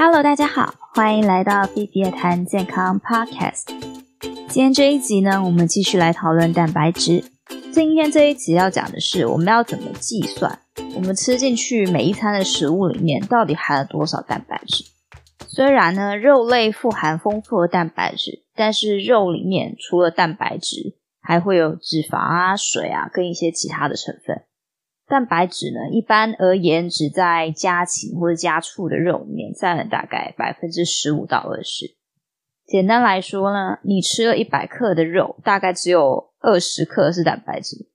[0.00, 3.64] Hello，大家好，欢迎来到 B B 谈健康 Podcast。
[4.48, 7.24] 今天这一集呢，我们继续来讨论蛋白质。
[7.72, 10.60] 今天这一集要讲的是，我们要怎么计算
[10.94, 14.84] 我们吃进去每一餐的食物里面到底含了多少蛋白质。
[15.48, 24.44] 虽然呢，肉类富含丰富的蛋白质，但是肉里面除了蛋白质，还会有脂肪啊、水啊，跟一些其他的成分。
[25.08, 31.96] 蛋白质呢，一般而言只在家禽或者家畜的肉里面占了大概百分之十五到二十。
[32.66, 37.88] 简单来说呢，你吃了一百克的肉，大概只有二十克是蛋白质。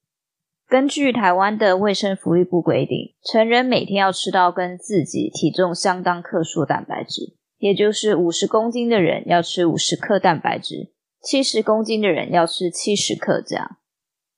[0.67, 10.91] 根据台湾的卫生福利部规定，成人每天要吃到跟自己体重相当克数的蛋白质，也就是五十公斤的人要吃五十克蛋白质，
[11.21, 13.77] 七十公斤的人要吃七十克这样。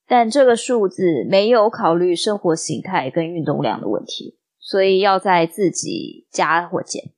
[0.07, 7.11] 但这个数字没有考虑生活形态跟运动量的问题，所以要在自己加或减。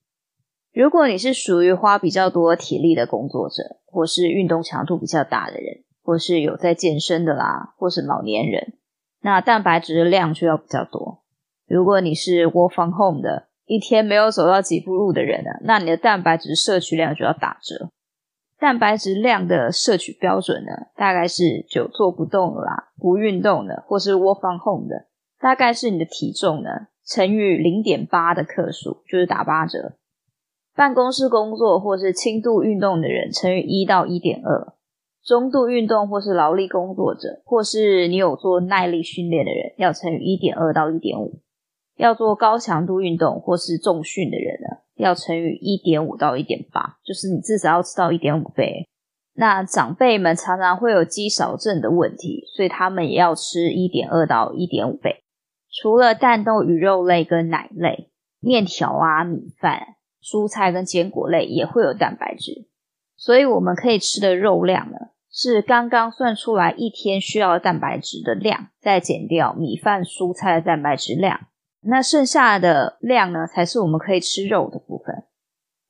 [0.73, 8.73] 如果你是属于花比较多体力的工作者，或是运动强度比较大的人，或是有在健身的啦，或是老年人，
[9.21, 11.23] 那蛋白质的量就要比较多。
[11.67, 17.89] 如果你是 work from home 的，一天没有走到几步路的人呢，那你的蛋白质摄取量就要打折。
[18.59, 25.05] 蛋白质量的摄取标准呢，大概是久坐不动的啦，不运动的，或是 work from home 的，
[25.39, 29.93] 大概是你的体重呢乘以零点八的克数，就是打八折。
[30.75, 34.73] 办公室工作或是轻度运动的人乘以一到一点二，
[35.23, 41.39] 中度运动或是劳力工作者，或是你有做耐力训练的人，要乘以一点二到一点五。
[41.95, 44.59] 要做高强度运动或是重训的人，
[44.97, 48.87] 要乘以一点五到一点八，就是你至少要吃到一点五倍。
[49.39, 55.23] 那长辈们常常会有肌少症的问题，所以他们也要吃一点二到一点五倍。
[55.69, 58.09] 除了蛋、豆、鱼肉类跟奶类，
[58.39, 62.67] 面条啊、米饭、蔬菜跟坚果类也会有蛋白质。
[63.15, 64.97] 所以我们可以吃的肉量呢，
[65.31, 71.41] 是刚刚算出来一天需要蛋白质的量，再减掉米饭、蔬菜的蛋白质量。
[71.81, 74.81] 那剩下的量呢，才是我们可以吃肉的。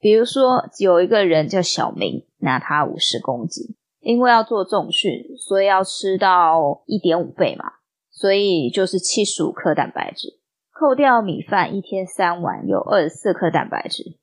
[0.07, 7.66] 比如说，有一个人叫小明，那他五十公斤，因为要做重训，所以要吃到一点五倍嘛，
[8.09, 10.40] 所以就是七十五克蛋白质。
[10.72, 14.17] 扣掉米饭，一天三碗有二十四克蛋白质，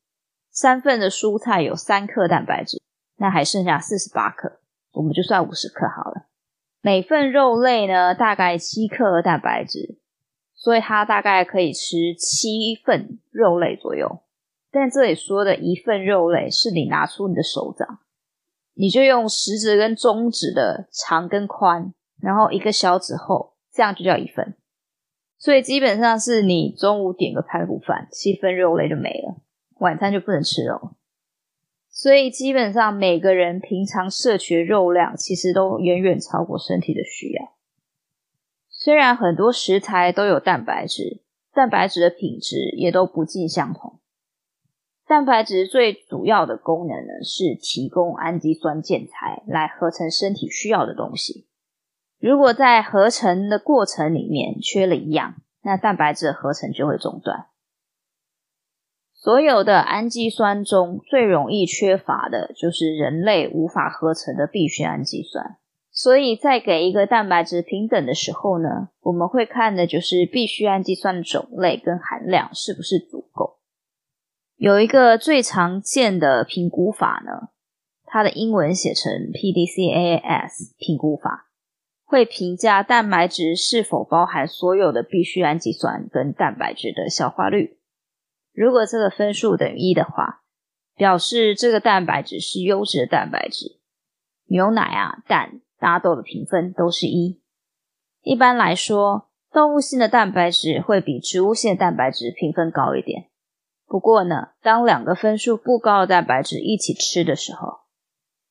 [0.49, 2.81] 三份的蔬菜有三克蛋白质，
[3.19, 4.57] 那还剩下四十八克，
[4.93, 6.25] 我们就算五十克好了。
[6.81, 9.99] 每份肉类呢，大概七克蛋白质。
[10.55, 14.21] 所以他大概可以吃七份肉类左右，
[14.77, 17.99] 但这里说的一份肉类是你拿出你的手掌，
[18.73, 24.57] 你就用食指跟中指的长跟宽，然后一个小指厚，这样就叫一份。
[25.37, 29.37] 所以基本上是你中午点个排骨饭，七份肉类就没了，
[29.79, 30.91] 晚餐就不能吃肉。
[31.89, 37.53] 所以基本上每个人平常摄取的肉量其实都远远超过身体的需要。
[38.67, 41.21] 虽然很多食材都有蛋白质，
[41.53, 44.01] 蛋白质的品质也都不尽相同。
[45.07, 51.45] 蛋白质最主要的功能呢，是提供氨基酸建材来合成身体需要的东西。
[52.19, 57.45] 如果在合成的过程里面缺了一样，那蛋白质的合成就会中断。
[59.13, 65.57] 所有的氨基酸中最容易缺乏的就是人类无法合成的必需氨基酸。
[65.91, 73.24] 所以在给一个蛋白质平等的时候呢，我们会看的就是必需氨基酸的种类跟含量是不是足。
[74.65, 77.49] 有一个最常见的评估法呢，
[78.03, 81.51] 它的英文写成 P D C A S 评估法，
[82.03, 87.77] 会评价蛋白质是否包含所有的必需氨基酸跟蛋白质的消化率。
[88.55, 90.41] 如果这个分数等于一的话，
[90.95, 93.77] 表示这个蛋白质是优质的蛋白质。
[94.47, 95.61] 牛奶啊，蛋。
[95.77, 97.39] 大豆的评分都是一。
[98.23, 103.29] 一般来说，动物性的蛋白质会比植物性蛋白质评分高一点。
[103.87, 107.81] 不过呢，当两个分数不高的蛋白质一起吃的时候，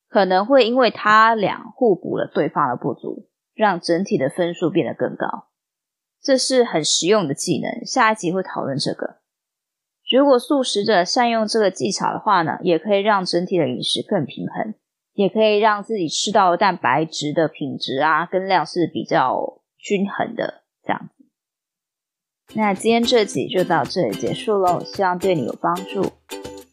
[0.07, 5.47] 可能会因为它俩互补了对方的不足，让整体的分数变得更高。
[6.21, 9.17] 这是很实用的技能，下一集会讨论这个。
[10.09, 14.73] 如果素食者善用这个技巧的话呢，也可以让整体的饮食更平衡。
[15.13, 21.09] 也可以让自己吃到蛋白质的品质啊，跟量是比较均衡的这样。
[22.53, 26.05] 那今天这集就到这里结束喽，希望对你有帮助。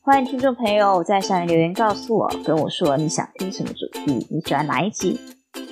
[0.00, 5.18] 欢迎听众朋友在下面留言告诉我，跟我说你想听什么主题，你喜欢哪一集。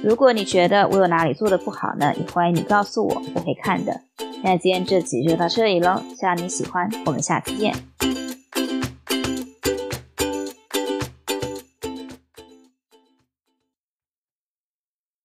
[0.03, 4.01] 如果你觉得我有哪里做的不好呢，也欢迎你告诉我，我会看的。
[4.43, 7.75] 那今天这集就到这里喽，希望你喜欢，我们下次见。